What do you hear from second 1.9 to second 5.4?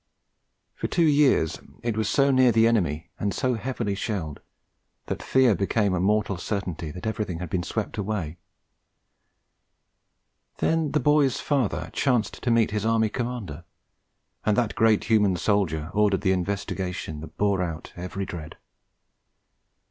was so near the enemy and so heavily shelled that the